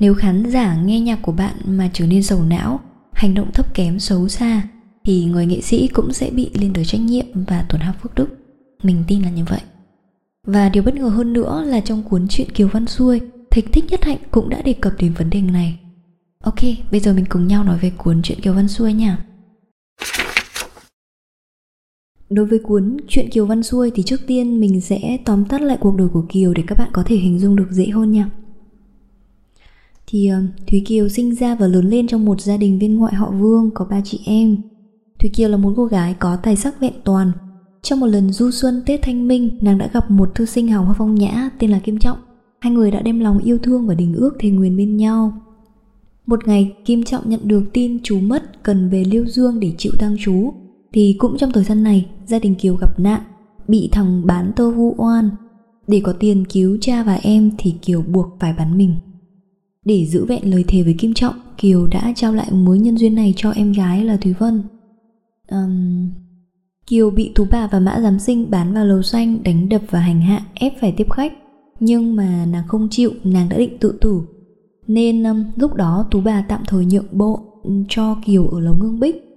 [0.01, 2.79] Nếu khán giả nghe nhạc của bạn mà trở nên sầu não,
[3.13, 4.61] hành động thấp kém xấu xa
[5.05, 8.15] thì người nghệ sĩ cũng sẽ bị liên đới trách nhiệm và tổn hao phước
[8.15, 8.27] đức.
[8.83, 9.61] Mình tin là như vậy.
[10.47, 13.85] Và điều bất ngờ hơn nữa là trong cuốn truyện Kiều Văn Xuôi, Thịch Thích
[13.89, 15.79] Nhất Hạnh cũng đã đề cập đến vấn đề này.
[16.43, 16.59] Ok,
[16.91, 19.17] bây giờ mình cùng nhau nói về cuốn truyện Kiều Văn Xuôi nha.
[22.29, 25.77] Đối với cuốn Chuyện Kiều Văn Xuôi thì trước tiên mình sẽ tóm tắt lại
[25.81, 28.29] cuộc đời của Kiều để các bạn có thể hình dung được dễ hơn nha.
[30.07, 33.13] Thì ờ, Thúy Kiều sinh ra và lớn lên trong một gia đình viên ngoại
[33.13, 34.57] họ Vương có ba chị em.
[35.19, 37.31] Thúy Kiều là một cô gái có tài sắc vẹn toàn.
[37.81, 40.83] Trong một lần du xuân Tết Thanh Minh, nàng đã gặp một thư sinh hào
[40.83, 42.17] hoa phong nhã tên là Kim Trọng.
[42.59, 45.41] Hai người đã đem lòng yêu thương và đình ước thề nguyền bên nhau.
[46.25, 49.91] Một ngày, Kim Trọng nhận được tin chú mất cần về Liêu Dương để chịu
[49.99, 50.53] tang chú.
[50.93, 53.21] Thì cũng trong thời gian này, gia đình Kiều gặp nạn,
[53.67, 55.29] bị thằng bán tơ vu oan.
[55.87, 58.95] Để có tiền cứu cha và em thì Kiều buộc phải bán mình.
[59.85, 63.15] Để giữ vẹn lời thề với Kim Trọng, Kiều đã trao lại mối nhân duyên
[63.15, 64.63] này cho em gái là Thúy Vân.
[65.51, 66.09] Um,
[66.87, 69.99] Kiều bị Tú bà và Mã Giám Sinh bán vào lầu xanh, đánh đập và
[69.99, 71.33] hành hạ, ép phải tiếp khách.
[71.79, 74.21] Nhưng mà nàng không chịu, nàng đã định tự tử.
[74.87, 77.39] Nên um, lúc đó Tú bà tạm thời nhượng bộ
[77.89, 79.28] cho Kiều ở lầu ngưng bích.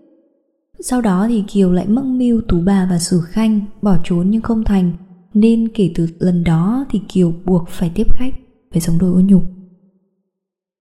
[0.84, 4.42] Sau đó thì Kiều lại mắc mưu Tú bà và Sử Khanh bỏ trốn nhưng
[4.42, 4.92] không thành.
[5.34, 8.34] Nên kể từ lần đó thì Kiều buộc phải tiếp khách,
[8.72, 9.42] phải sống đôi ô nhục.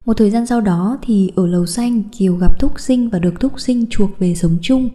[0.05, 3.39] Một thời gian sau đó thì ở lầu xanh Kiều gặp Thúc Sinh và được
[3.39, 4.89] Thúc Sinh chuộc về sống chung.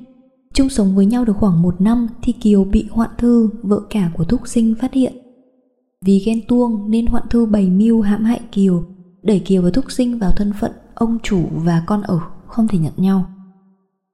[0.54, 4.10] Chung sống với nhau được khoảng một năm thì Kiều bị Hoạn Thư, vợ cả
[4.16, 5.12] của Thúc Sinh phát hiện.
[6.04, 8.84] Vì ghen tuông nên Hoạn Thư bày mưu hãm hại Kiều,
[9.22, 12.78] đẩy Kiều và Thúc Sinh vào thân phận ông chủ và con ở, không thể
[12.78, 13.26] nhận nhau.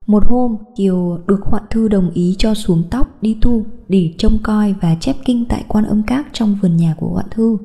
[0.06, 4.38] Một hôm, Kiều được Hoạn Thư đồng ý cho xuống tóc đi tu để trông
[4.42, 7.58] coi và chép kinh tại quan âm các trong vườn nhà của Hoạn Thư.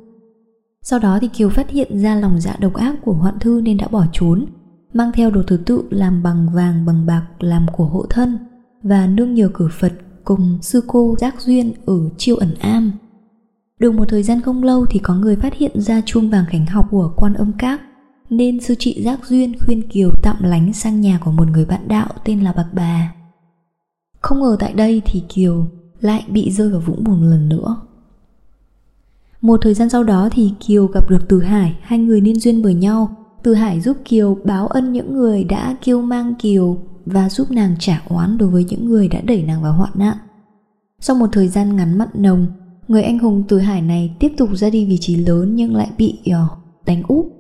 [0.82, 3.78] Sau đó thì Kiều phát hiện ra lòng dạ độc ác của Hoạn Thư nên
[3.78, 4.46] đã bỏ trốn,
[4.94, 8.38] mang theo đồ thứ tự làm bằng vàng bằng bạc làm của hộ thân
[8.84, 12.92] và nương nhờ cử Phật cùng sư cô Giác Duyên ở Chiêu ẩn am.
[13.80, 16.66] Được một thời gian không lâu thì có người phát hiện ra chuông vàng cảnh
[16.66, 17.82] học của quan âm các
[18.30, 21.88] nên sư chị Giác Duyên khuyên Kiều tạm lánh sang nhà của một người bạn
[21.88, 23.14] đạo tên là Bạc Bà.
[24.22, 25.68] Không ngờ tại đây thì Kiều
[26.02, 27.78] lại bị rơi vào vũng bùn lần nữa.
[29.42, 32.62] Một thời gian sau đó thì Kiều gặp được Từ Hải, hai người nên duyên
[32.62, 33.16] với nhau.
[33.44, 37.76] Từ Hải giúp Kiều báo ân những người đã kêu mang Kiều và giúp nàng
[37.80, 40.18] trả oán đối với những người đã đẩy nàng vào hoạn nạn.
[41.00, 42.48] Sau một thời gian ngắn mặn nồng,
[42.88, 45.90] người anh hùng Từ Hải này tiếp tục ra đi vị trí lớn nhưng lại
[45.98, 47.37] bị uh, đánh úp.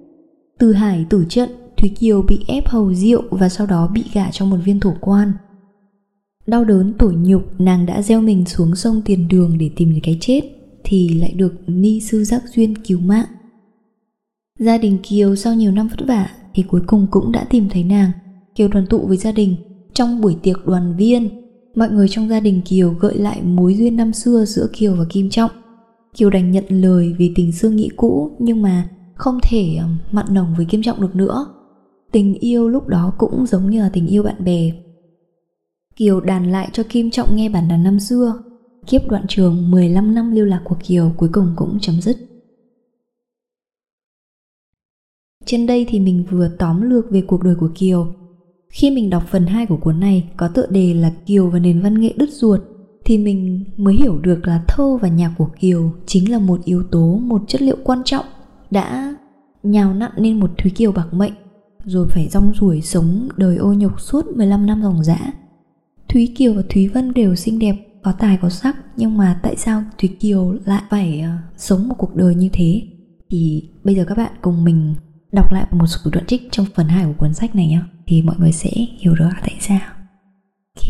[0.57, 4.31] Từ Hải tử trận, Thúy Kiều bị ép hầu rượu và sau đó bị gả
[4.31, 5.31] cho một viên thổ quan.
[6.47, 10.17] Đau đớn tủi nhục, nàng đã gieo mình xuống sông tiền đường để tìm cái
[10.21, 10.41] chết
[10.83, 13.25] thì lại được ni sư giác duyên cứu mạng.
[14.59, 17.83] Gia đình Kiều sau nhiều năm vất vả thì cuối cùng cũng đã tìm thấy
[17.83, 18.11] nàng.
[18.55, 19.55] Kiều đoàn tụ với gia đình
[19.93, 21.29] trong buổi tiệc đoàn viên.
[21.75, 25.05] Mọi người trong gia đình Kiều gợi lại mối duyên năm xưa giữa Kiều và
[25.09, 25.51] Kim Trọng.
[26.17, 30.25] Kiều đành nhận lời vì tình xưa nghĩ cũ nhưng mà không thể ờ, mặn
[30.29, 31.47] nồng với Kim Trọng được nữa.
[32.11, 34.71] Tình yêu lúc đó cũng giống như là tình yêu bạn bè.
[35.95, 38.33] Kiều đàn lại cho Kim Trọng nghe bản đàn năm xưa
[38.87, 42.17] kiếp đoạn trường 15 năm lưu lạc của Kiều cuối cùng cũng chấm dứt.
[45.45, 48.13] Trên đây thì mình vừa tóm lược về cuộc đời của Kiều.
[48.69, 51.81] Khi mình đọc phần 2 của cuốn này có tựa đề là Kiều và nền
[51.81, 52.61] văn nghệ đứt ruột
[53.05, 56.83] thì mình mới hiểu được là thơ và nhạc của Kiều chính là một yếu
[56.83, 58.25] tố, một chất liệu quan trọng
[58.71, 59.15] đã
[59.63, 61.33] nhào nặn nên một Thúy Kiều bạc mệnh
[61.85, 65.19] rồi phải rong ruổi sống đời ô nhục suốt 15 năm dòng dã.
[66.09, 69.55] Thúy Kiều và Thúy Vân đều xinh đẹp có tài có sắc nhưng mà tại
[69.55, 72.81] sao Thúy Kiều lại phải uh, sống một cuộc đời như thế?
[73.29, 74.95] Thì bây giờ các bạn cùng mình
[75.31, 78.21] đọc lại một số đoạn trích trong phần 2 của cuốn sách này nhé thì
[78.21, 79.79] mọi người sẽ hiểu rõ tại sao.
[80.75, 80.89] Ok.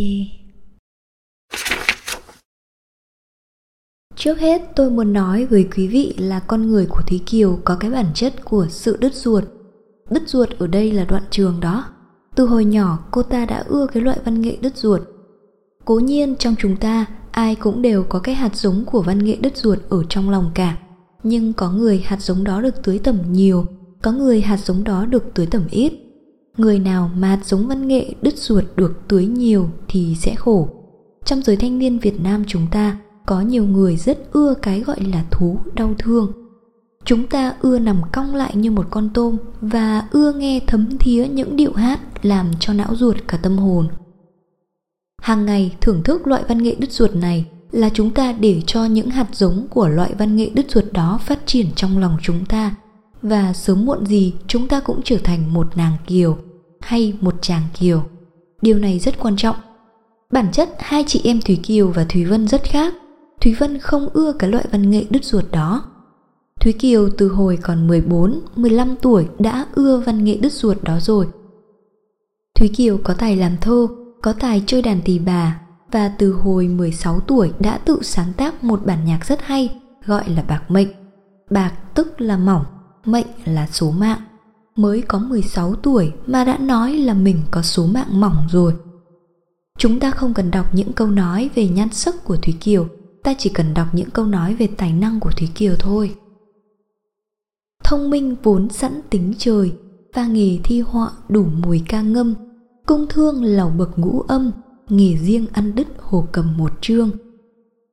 [4.18, 7.76] Trước hết tôi muốn nói với quý vị là con người của Thúy Kiều có
[7.76, 9.44] cái bản chất của sự đứt ruột.
[10.10, 11.86] Đứt ruột ở đây là đoạn trường đó.
[12.36, 15.02] Từ hồi nhỏ cô ta đã ưa cái loại văn nghệ đứt ruột
[15.86, 19.38] Cố nhiên trong chúng ta ai cũng đều có cái hạt giống của văn nghệ
[19.42, 20.78] đứt ruột ở trong lòng cả.
[21.24, 23.66] Nhưng có người hạt giống đó được tưới tẩm nhiều,
[24.02, 25.94] có người hạt giống đó được tưới tẩm ít.
[26.58, 30.70] Người nào mà hạt giống văn nghệ đứt ruột được tưới nhiều thì sẽ khổ.
[31.26, 35.02] Trong giới thanh niên Việt Nam chúng ta có nhiều người rất ưa cái gọi
[35.02, 36.32] là thú đau thương.
[37.06, 41.28] Chúng ta ưa nằm cong lại như một con tôm và ưa nghe thấm thía
[41.28, 43.88] những điệu hát làm cho não ruột cả tâm hồn.
[45.22, 48.86] Hàng ngày thưởng thức loại văn nghệ đứt ruột này là chúng ta để cho
[48.86, 52.46] những hạt giống của loại văn nghệ đứt ruột đó phát triển trong lòng chúng
[52.46, 52.76] ta
[53.22, 56.38] và sớm muộn gì chúng ta cũng trở thành một nàng kiều
[56.82, 58.04] hay một chàng kiều.
[58.62, 59.56] Điều này rất quan trọng.
[60.32, 62.94] Bản chất hai chị em Thúy Kiều và Thúy Vân rất khác.
[63.42, 65.84] Thúy Vân không ưa cái loại văn nghệ đứt ruột đó.
[66.60, 71.00] Thúy Kiều từ hồi còn 14, 15 tuổi đã ưa văn nghệ đứt ruột đó
[71.00, 71.28] rồi.
[72.56, 73.88] Thúy Kiều có tài làm thơ,
[74.22, 78.64] có tài chơi đàn tỳ bà và từ hồi 16 tuổi đã tự sáng tác
[78.64, 80.88] một bản nhạc rất hay gọi là Bạc Mệnh.
[81.50, 82.66] Bạc tức là mỏng,
[83.06, 84.22] mệnh là số mạng.
[84.76, 88.74] Mới có 16 tuổi mà đã nói là mình có số mạng mỏng rồi.
[89.78, 92.88] Chúng ta không cần đọc những câu nói về nhan sắc của Thúy Kiều,
[93.28, 96.16] ta chỉ cần đọc những câu nói về tài năng của Thúy Kiều thôi.
[97.84, 99.72] Thông minh vốn sẵn tính trời,
[100.14, 102.34] và nghề thi họa đủ mùi ca ngâm,
[102.86, 104.52] cung thương lầu bậc ngũ âm,
[104.90, 107.10] nghề riêng ăn đứt hồ cầm một chương.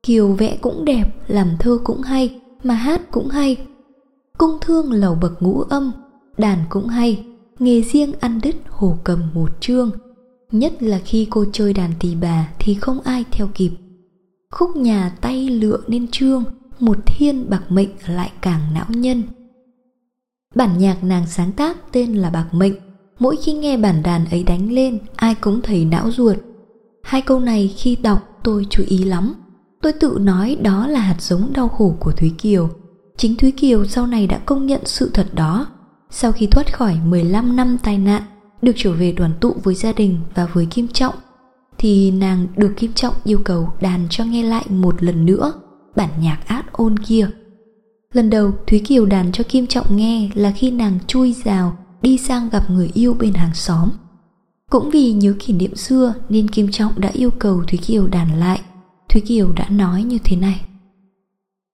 [0.03, 3.57] Kiều vẽ cũng đẹp, làm thơ cũng hay, mà hát cũng hay.
[4.37, 5.91] Cung thương lầu bậc ngũ âm,
[6.37, 7.25] đàn cũng hay,
[7.59, 9.91] nghề riêng ăn đứt hồ cầm một chương.
[10.51, 13.71] Nhất là khi cô chơi đàn tỳ bà thì không ai theo kịp.
[14.55, 16.43] Khúc nhà tay lựa nên trương,
[16.79, 19.23] một thiên bạc mệnh lại càng não nhân.
[20.55, 22.73] Bản nhạc nàng sáng tác tên là Bạc Mệnh,
[23.19, 26.37] mỗi khi nghe bản đàn ấy đánh lên, ai cũng thấy não ruột.
[27.03, 29.33] Hai câu này khi đọc tôi chú ý lắm.
[29.81, 32.69] Tôi tự nói đó là hạt giống đau khổ của Thúy Kiều.
[33.17, 35.67] Chính Thúy Kiều sau này đã công nhận sự thật đó.
[36.09, 38.21] Sau khi thoát khỏi 15 năm tai nạn,
[38.61, 41.15] được trở về đoàn tụ với gia đình và với Kim Trọng,
[41.77, 45.53] thì nàng được Kim Trọng yêu cầu đàn cho nghe lại một lần nữa
[45.95, 47.29] bản nhạc át ôn kia
[48.15, 52.17] Lần đầu Thúy Kiều đàn cho Kim Trọng nghe là khi nàng chui rào đi
[52.17, 53.89] sang gặp người yêu bên hàng xóm.
[54.69, 58.39] Cũng vì nhớ kỷ niệm xưa nên Kim Trọng đã yêu cầu Thúy Kiều đàn
[58.39, 58.61] lại.
[59.09, 60.65] Thúy Kiều đã nói như thế này.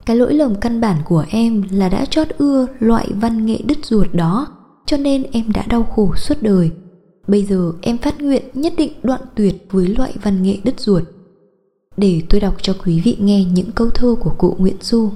[0.05, 3.85] Cái lỗi lầm căn bản của em là đã chót ưa loại văn nghệ đứt
[3.85, 4.47] ruột đó,
[4.85, 6.71] cho nên em đã đau khổ suốt đời.
[7.27, 11.03] Bây giờ em phát nguyện nhất định đoạn tuyệt với loại văn nghệ đứt ruột.
[11.97, 15.11] Để tôi đọc cho quý vị nghe những câu thơ của cụ Nguyễn Du.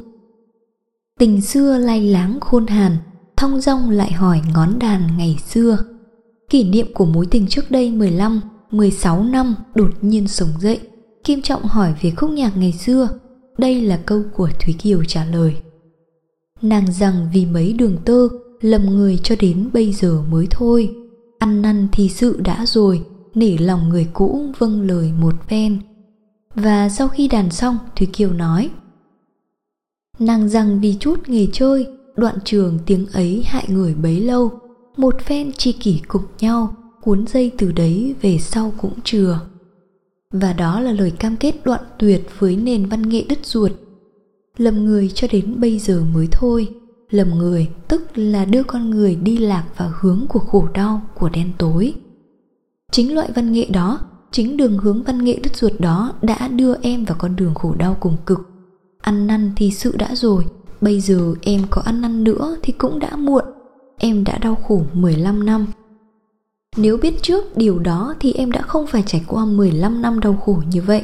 [1.19, 2.97] Tình xưa lay láng khôn hàn,
[3.37, 5.77] thong dong lại hỏi ngón đàn ngày xưa.
[6.49, 8.41] Kỷ niệm của mối tình trước đây 15,
[8.71, 10.79] 16 năm đột nhiên sống dậy.
[11.23, 13.09] Kim Trọng hỏi về khúc nhạc ngày xưa.
[13.57, 15.55] Đây là câu của Thúy Kiều trả lời.
[16.61, 18.27] Nàng rằng vì mấy đường tơ
[18.61, 20.95] lầm người cho đến bây giờ mới thôi.
[21.39, 25.79] Ăn năn thì sự đã rồi, nể lòng người cũ vâng lời một phen
[26.55, 28.69] Và sau khi đàn xong, Thúy Kiều nói–
[30.19, 34.51] Nàng rằng vì chút nghề chơi, đoạn trường tiếng ấy hại người bấy lâu,
[34.97, 39.39] một phen chi kỷ cục nhau, cuốn dây từ đấy về sau cũng chừa.
[40.31, 43.71] Và đó là lời cam kết đoạn tuyệt với nền văn nghệ đứt ruột.
[44.57, 46.69] Lầm người cho đến bây giờ mới thôi,
[47.09, 51.29] lầm người tức là đưa con người đi lạc vào hướng của khổ đau, của
[51.29, 51.93] đen tối.
[52.91, 53.99] Chính loại văn nghệ đó,
[54.31, 57.75] chính đường hướng văn nghệ đứt ruột đó đã đưa em vào con đường khổ
[57.75, 58.49] đau cùng cực.
[59.01, 60.45] Ăn năn thì sự đã rồi
[60.81, 63.43] Bây giờ em có ăn năn nữa thì cũng đã muộn.
[63.97, 65.65] Em đã đau khổ 15 năm.
[66.77, 70.35] Nếu biết trước điều đó thì em đã không phải trải qua 15 năm đau
[70.45, 71.03] khổ như vậy.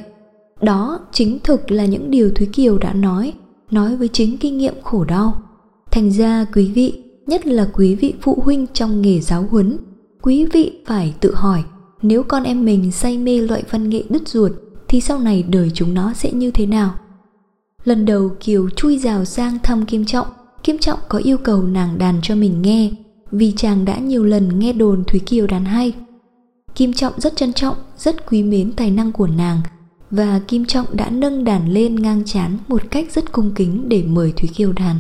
[0.62, 3.34] Đó chính thực là những điều Thúy Kiều đã nói
[3.72, 5.42] Nói với chính kinh nghiệm khổ đau.
[5.92, 9.78] Thành ra quý vị, nhất là quý vị phụ huynh trong nghề giáo huấn
[10.22, 11.64] Quý vị phải tự hỏi
[12.02, 14.52] Nếu con em mình say mê loại văn nghệ đứt ruột
[14.88, 16.94] Thì sau này đời chúng nó sẽ như thế nào?
[17.84, 20.28] Lần đầu Kiều chui rào sang thăm Kim Trọng,
[20.64, 22.92] Kim Trọng có yêu cầu nàng đàn cho mình nghe,
[23.32, 25.94] vì chàng đã nhiều lần nghe đồn Thúy Kiều đàn hay.
[26.76, 29.62] Kim Trọng rất trân trọng, rất quý mến tài năng của nàng,
[30.12, 34.04] và Kim Trọng đã nâng đàn lên ngang chán một cách rất cung kính để
[34.08, 34.96] mời Thúy Kiều đàn.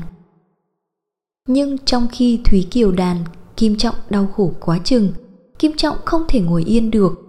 [1.54, 3.18] Nhưng trong khi Thúy Kiều đàn,
[3.58, 5.12] Kim Trọng đau khổ quá chừng,
[5.60, 7.22] Kim Trọng không thể ngồi yên được.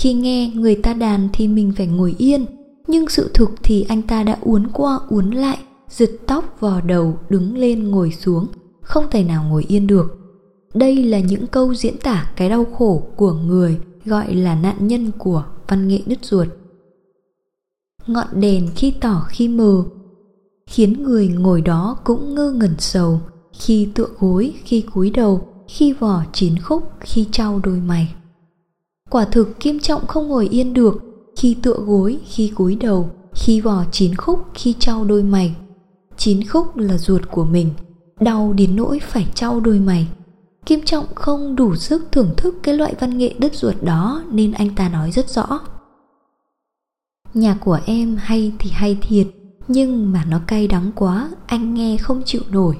[0.00, 2.46] Khi nghe người ta đàn thì mình phải ngồi yên,
[2.86, 7.18] nhưng sự thực thì anh ta đã uốn qua uốn lại giật tóc vò đầu
[7.28, 8.46] đứng lên ngồi xuống
[8.80, 10.18] không thể nào ngồi yên được.
[10.74, 15.10] Đây là những câu diễn tả cái đau khổ của người gọi là nạn nhân
[15.18, 16.48] của văn nghệ đứt ruột.
[18.06, 19.84] Ngọn đèn khi tỏ khi mờ
[20.66, 23.20] khiến người ngồi đó cũng ngơ ngẩn sầu
[23.60, 28.14] khi tựa gối khi cúi đầu khi vỏ chín khúc khi trao đôi mày
[29.10, 31.02] quả thực kim trọng không ngồi yên được
[31.36, 35.54] khi tựa gối khi cúi đầu khi vò chín khúc khi trao đôi mày
[36.16, 37.70] chín khúc là ruột của mình
[38.20, 40.08] đau đến nỗi phải trao đôi mày.
[40.66, 44.52] Kim Trọng không đủ sức thưởng thức cái loại văn nghệ đứt ruột đó nên
[44.52, 45.60] anh ta nói rất rõ.
[47.34, 49.26] nhà của em hay thì hay thiệt,
[49.68, 52.76] nhưng mà nó cay đắng quá, anh nghe không chịu nổi.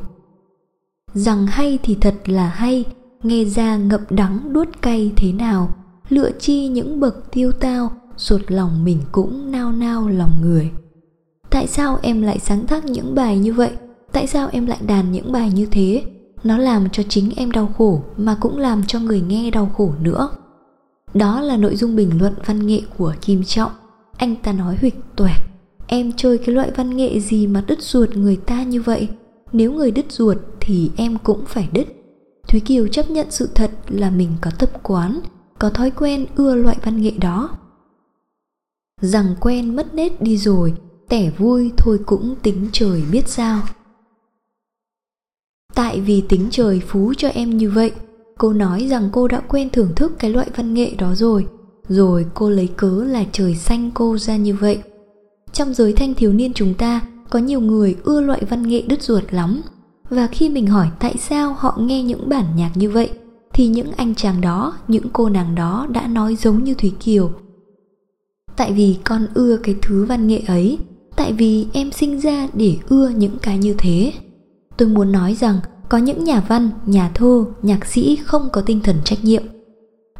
[1.14, 2.84] Rằng hay thì thật là hay,
[3.22, 5.74] nghe ra ngậm đắng đuốt cay thế nào,
[6.08, 10.70] lựa chi những bậc tiêu tao, ruột lòng mình cũng nao nao lòng người.
[11.50, 13.70] Tại sao em lại sáng tác những bài như vậy?
[14.12, 16.04] Tại sao em lại đàn những bài như thế?
[16.44, 19.92] Nó làm cho chính em đau khổ mà cũng làm cho người nghe đau khổ
[20.00, 20.30] nữa.
[21.14, 23.72] Đó là nội dung bình luận văn nghệ của Kim Trọng.
[24.16, 25.36] Anh ta nói huỵch toẹt.
[25.86, 29.08] Em chơi cái loại văn nghệ gì mà đứt ruột người ta như vậy?
[29.52, 31.84] Nếu người đứt ruột thì em cũng phải đứt.
[32.48, 35.20] Thúy Kiều chấp nhận sự thật là mình có tập quán,
[35.58, 37.58] có thói quen ưa loại văn nghệ đó.
[39.00, 40.74] Rằng quen mất nết đi rồi,
[41.08, 43.62] tẻ vui thôi cũng tính trời biết sao.
[45.74, 47.92] Tại vì tính trời phú cho em như vậy,
[48.38, 51.46] cô nói rằng cô đã quen thưởng thức cái loại văn nghệ đó rồi,
[51.88, 54.82] rồi cô lấy cớ là trời xanh cô ra như vậy.
[55.52, 59.02] Trong giới thanh thiếu niên chúng ta, có nhiều người ưa loại văn nghệ đứt
[59.02, 59.62] ruột lắm,
[60.10, 63.10] và khi mình hỏi tại sao họ nghe những bản nhạc như vậy
[63.52, 67.30] thì những anh chàng đó những cô nàng đó đã nói giống như thúy kiều.
[68.56, 70.78] Tại vì con ưa cái thứ văn nghệ ấy
[71.16, 74.12] tại vì em sinh ra để ưa những cái như thế.
[74.76, 78.80] Tôi muốn nói rằng có những nhà văn nhà thơ nhạc sĩ không có tinh
[78.80, 79.42] thần trách nhiệm.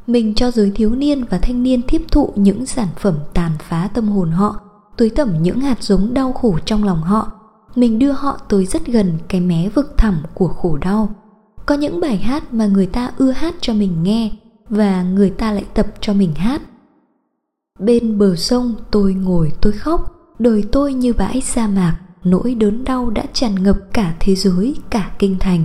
[0.07, 3.89] Mình cho giới thiếu niên và thanh niên tiếp thụ những sản phẩm tàn phá
[3.95, 4.61] tâm hồn họ
[4.97, 7.33] tưới tẩm những hạt giống đau khổ trong lòng họ.
[7.75, 11.15] Mình đưa họ tới rất gần cái mé vực thẳm của khổ đau.
[11.67, 14.31] Có những bài hát mà người ta ưa hát cho mình nghe
[14.69, 16.63] và người ta lại tập cho mình hát.
[17.79, 22.85] Bên bờ sông tôi ngồi tôi khóc, đời tôi như bãi sa mạc, nỗi đớn
[22.85, 25.65] đau đã tràn ngập cả thế giới, cả kinh thành.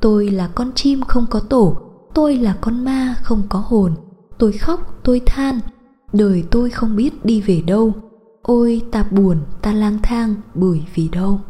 [0.00, 1.76] Tôi là con chim không có tổ,
[2.14, 3.94] tôi là con ma không có hồn.
[4.38, 5.60] Tôi khóc, tôi than,
[6.12, 7.92] đời tôi không biết đi về đâu
[8.42, 11.40] ôi ta buồn, ta lang thang, bởi vì đâu?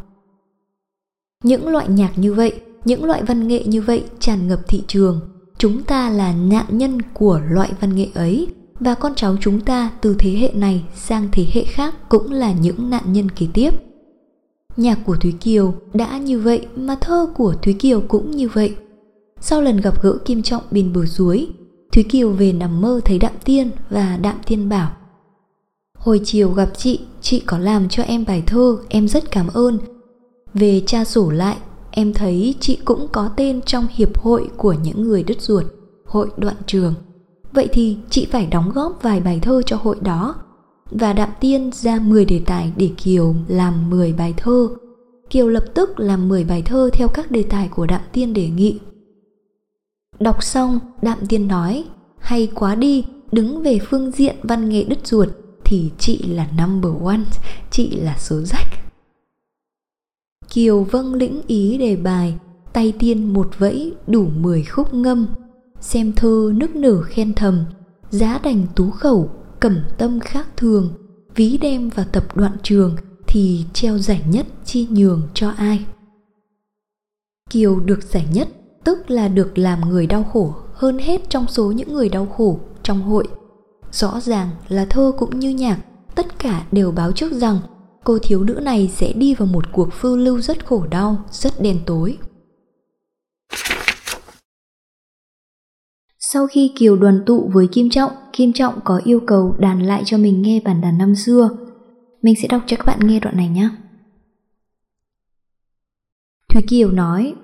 [1.45, 5.21] Những loại nhạc như vậy, những loại văn nghệ như vậy tràn ngập thị trường.
[5.59, 8.47] Chúng ta là nạn nhân của loại văn nghệ ấy.
[8.81, 12.53] Và con cháu chúng ta từ thế hệ này sang thế hệ khác cũng là
[12.53, 13.71] những nạn nhân kế tiếp.
[14.77, 18.77] Nhạc của thúy kiều đã như vậy mà thơ của thúy kiều cũng như vậy.
[19.41, 21.49] Sau lần gặp gỡ kim trọng bên bờ suối,
[21.93, 24.91] thúy kiều về nằm mơ thấy đạm tiên và đạm tiên bảo
[25.99, 29.79] hồi chiều gặp chị chị có làm cho em bài thơ em rất cảm ơn
[30.55, 31.57] về tra sổ lại
[31.91, 35.65] em thấy chị cũng có tên trong hiệp hội của những người đứt ruột
[36.07, 36.95] hội đoạn trường
[37.53, 40.35] vậy thì chị phải đóng góp vài bài thơ cho hội đó
[40.91, 44.69] và Đạm Tiên ra 10 đề tài để Kiều làm 10 bài thơ.
[45.31, 48.49] Kiều lập tức làm 10 bài thơ theo các đề tài của Đạm Tiên đề
[48.49, 48.81] nghị.
[50.21, 51.85] Đọc xong, Đạm Tiên nói,
[52.19, 55.29] hay quá đi, đứng về phương diện văn nghệ đứt ruột
[55.69, 57.21] thì chị là number one,
[57.71, 58.69] chị là số rách.
[60.49, 62.39] Kiều vâng lĩnh ý đề bài,
[62.73, 65.27] tay tiên một vẫy đủ 10 khúc ngâm,
[65.81, 67.65] xem thơ nức nở khen thầm,
[68.11, 70.93] giá đành tú khẩu, cẩm tâm khác thường,
[71.35, 75.85] ví đem vào tập đoạn trường thì treo giải nhất chi nhường cho ai.
[77.51, 78.49] Kiều được giải nhất
[78.85, 82.61] tức là được làm người đau khổ hơn hết trong số những người đau khổ
[82.83, 83.29] trong hội.
[83.93, 85.79] Rõ ràng là thơ cũng như nhạc,
[86.15, 87.59] tất cả đều báo trước rằng
[88.05, 91.53] cô thiếu nữ này sẽ đi vào một cuộc phiêu lưu rất khổ đau, rất
[91.61, 92.19] đen tối.
[96.19, 100.03] Sau khi Kiều đoàn tụ với Kim Trọng, Kim Trọng có yêu cầu đàn lại
[100.07, 101.51] cho mình nghe bản đàn năm xưa.
[102.23, 103.69] Mình sẽ đọc cho các bạn nghe đoạn này nhé.
[106.49, 107.35] Thúy Kiều nói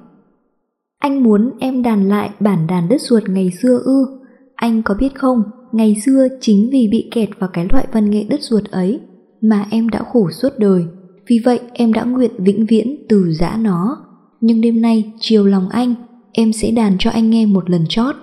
[0.99, 4.07] Anh muốn em đàn lại bản đàn đất ruột ngày xưa ư
[4.55, 5.43] Anh có biết không,
[5.75, 9.01] ngày xưa chính vì bị kẹt vào cái loại văn nghệ đất ruột ấy
[9.41, 10.85] mà em đã khổ suốt đời.
[11.27, 13.97] Vì vậy em đã nguyện vĩnh viễn từ giã nó.
[14.41, 15.95] Nhưng đêm nay, chiều lòng anh,
[16.33, 18.15] em sẽ đàn cho anh nghe một lần chót.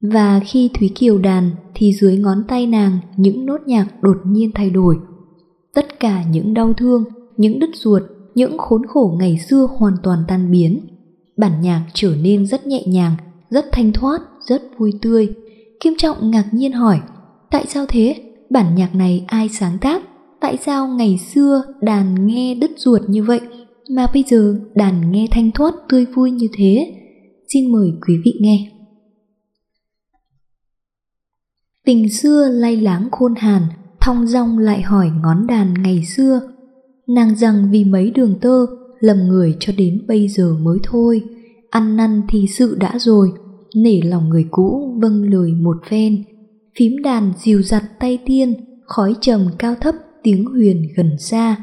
[0.00, 4.50] Và khi Thúy Kiều đàn thì dưới ngón tay nàng những nốt nhạc đột nhiên
[4.54, 4.96] thay đổi.
[5.74, 7.04] Tất cả những đau thương,
[7.36, 8.02] những đứt ruột,
[8.34, 10.80] những khốn khổ ngày xưa hoàn toàn tan biến.
[11.36, 13.16] Bản nhạc trở nên rất nhẹ nhàng,
[13.50, 15.28] rất thanh thoát, rất vui tươi.
[15.80, 17.00] Kim Trọng ngạc nhiên hỏi,
[17.50, 18.22] tại sao thế?
[18.50, 20.02] Bản nhạc này ai sáng tác?
[20.40, 23.40] Tại sao ngày xưa đàn nghe đứt ruột như vậy
[23.90, 26.94] mà bây giờ đàn nghe thanh thoát tươi vui như thế?
[27.52, 28.70] Xin mời quý vị nghe.
[31.84, 33.62] Tình xưa lay láng khôn hàn,
[34.00, 36.40] thong dong lại hỏi ngón đàn ngày xưa.
[37.06, 38.66] Nàng rằng vì mấy đường tơ,
[39.00, 41.22] lầm người cho đến bây giờ mới thôi
[41.70, 43.32] ăn năn thì sự đã rồi
[43.76, 46.24] nể lòng người cũ vâng lời một phen.
[46.78, 48.54] Phím đàn dìu dặt tay tiên
[48.86, 51.56] khói trầm cao thấp tiếng huyền gần xa.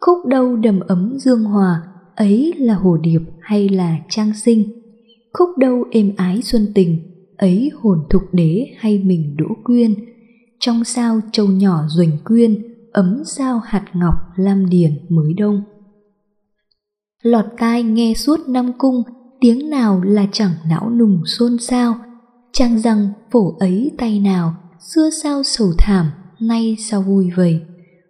[0.00, 1.82] Khúc đâu đầm ấm dương hòa,
[2.16, 4.72] ấy là hồ điệp hay là trang sinh?
[5.32, 6.98] Khúc đâu êm ái xuân tình,
[7.36, 9.94] ấy hồn thục đế hay mình đỗ quyên?
[10.60, 15.62] Trong sao châu nhỏ duỳnh quyên, ấm sao hạt ngọc lam điền mới đông?
[17.22, 19.02] Lọt tai nghe suốt năm cung
[19.40, 21.94] tiếng nào là chẳng não nùng xôn xao,
[22.52, 26.06] chàng rằng phổ ấy tay nào, xưa sao sầu thảm,
[26.40, 27.62] nay sao vui vầy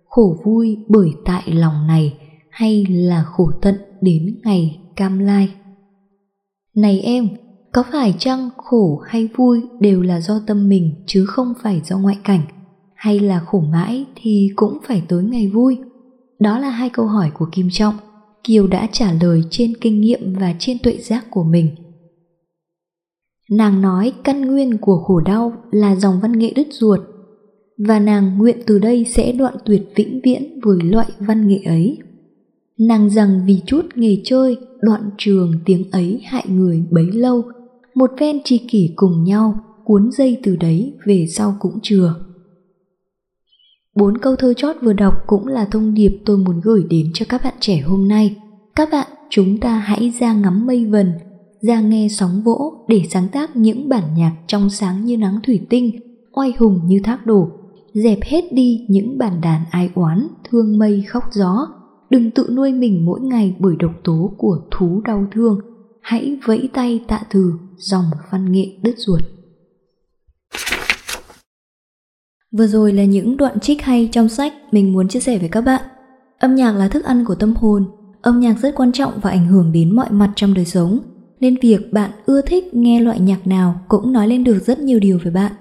[0.09, 2.19] khổ vui bởi tại lòng này,
[2.51, 5.55] hay là khổ tận đến ngày cam lai?
[6.75, 7.29] Này em,
[7.73, 11.99] có phải chăng khổ hay vui đều là do tâm mình chứ không phải do
[11.99, 12.43] ngoại cảnh?
[12.95, 15.79] Hay là khổ mãi thì cũng phải tới ngày vui?
[16.41, 17.95] Đó là hai câu hỏi của kim trọng
[18.45, 21.71] kiều đã trả lời trên kinh nghiệm và trên tuệ giác của mình.
[23.51, 27.01] Nàng nói căn nguyên của khổ đau là dòng văn nghệ đứt ruột,
[27.79, 31.99] và nàng nguyện từ đây sẽ đoạn tuyệt vĩnh viễn với loại văn nghệ ấy.
[32.79, 37.43] Nàng rằng vì chút nghề chơi, đoạn trường tiếng ấy hại người bấy lâu,
[37.95, 42.15] một ven tri kỷ cùng nhau cuốn dây từ đấy về sau cũng chừa
[43.99, 47.27] bốn câu thơ chót vừa đọc cũng là thông điệp tôi muốn gửi đến cho
[47.29, 48.37] các bạn trẻ hôm nay.
[48.75, 51.13] Các bạn, chúng ta hãy ra ngắm mây vần,
[51.61, 55.61] ra nghe sóng vỗ để sáng tác những bản nhạc trong sáng như nắng thủy
[55.71, 55.91] tinh,
[56.33, 57.49] oai hùng như thác đổ.
[57.93, 61.67] Dẹp hết đi những bản đàn ai oán, thương mây khóc gió.
[62.11, 65.61] Đừng tự nuôi mình mỗi ngày bởi độc tố của thú đau thương.
[66.01, 69.21] Hãy vẫy tay tạ từ dòng văn nghệ đứt ruột.
[72.53, 75.61] Vừa rồi là những đoạn trích hay trong sách mình muốn chia sẻ với các
[75.61, 75.83] bạn.
[76.39, 77.85] Âm nhạc là thức ăn của tâm hồn,
[78.23, 80.99] âm nhạc rất quan trọng và ảnh hưởng đến mọi mặt trong đời sống,
[81.41, 84.99] nên việc bạn ưa thích nghe loại nhạc nào cũng nói lên được rất nhiều
[84.99, 85.53] điều về bạn.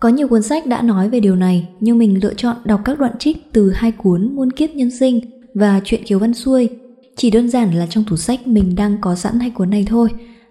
[0.00, 2.98] Có nhiều cuốn sách đã nói về điều này, nhưng mình lựa chọn đọc các
[2.98, 5.20] đoạn trích từ hai cuốn Muôn kiếp nhân sinh
[5.54, 6.68] và Chuyện Kiều Văn Xuôi.
[7.16, 10.08] Chỉ đơn giản là trong tủ sách mình đang có sẵn hai cuốn này thôi.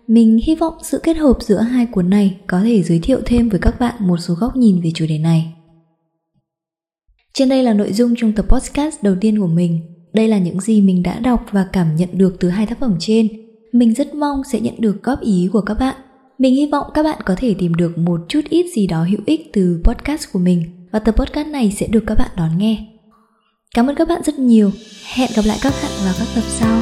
[0.08, 3.50] Mình hy vọng sự kết hợp giữa hai cuốn này có thể giới thiệu thêm
[3.50, 5.54] với các bạn một số góc nhìn về chủ đề này.
[7.34, 9.80] Trên đây là nội dung trong tập podcast đầu tiên của mình.
[10.14, 12.96] Đây là những gì mình đã đọc và cảm nhận được từ hai tác phẩm
[13.00, 13.28] trên.
[13.72, 15.96] Mình rất mong sẽ nhận được góp ý của các bạn
[16.38, 19.20] mình hy vọng các bạn có thể tìm được một chút ít gì đó hữu
[19.26, 22.86] ích từ podcast của mình và tập podcast này sẽ được các bạn đón nghe.
[23.76, 24.72] Cảm ơn các bạn rất nhiều.
[25.14, 26.82] Hẹn gặp lại các bạn vào các tập sau.